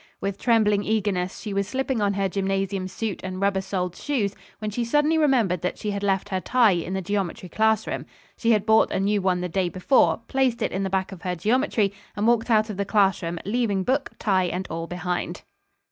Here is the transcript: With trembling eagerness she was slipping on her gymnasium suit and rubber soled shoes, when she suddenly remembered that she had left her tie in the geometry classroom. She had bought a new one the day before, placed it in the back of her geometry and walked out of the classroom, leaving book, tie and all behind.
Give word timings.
With 0.19 0.39
trembling 0.39 0.83
eagerness 0.83 1.41
she 1.41 1.53
was 1.53 1.67
slipping 1.67 2.01
on 2.01 2.15
her 2.15 2.27
gymnasium 2.27 2.87
suit 2.87 3.21
and 3.23 3.39
rubber 3.39 3.61
soled 3.61 3.95
shoes, 3.95 4.35
when 4.57 4.71
she 4.71 4.83
suddenly 4.83 5.15
remembered 5.19 5.61
that 5.61 5.77
she 5.77 5.91
had 5.91 6.01
left 6.01 6.29
her 6.29 6.41
tie 6.41 6.71
in 6.71 6.95
the 6.95 7.03
geometry 7.03 7.47
classroom. 7.49 8.07
She 8.35 8.49
had 8.49 8.65
bought 8.65 8.89
a 8.89 8.99
new 8.99 9.21
one 9.21 9.41
the 9.41 9.47
day 9.47 9.69
before, 9.69 10.21
placed 10.27 10.63
it 10.63 10.71
in 10.71 10.81
the 10.81 10.89
back 10.89 11.11
of 11.11 11.21
her 11.21 11.35
geometry 11.35 11.93
and 12.15 12.25
walked 12.25 12.49
out 12.49 12.71
of 12.71 12.77
the 12.77 12.83
classroom, 12.83 13.37
leaving 13.45 13.83
book, 13.83 14.09
tie 14.17 14.45
and 14.45 14.65
all 14.71 14.87
behind. 14.87 15.43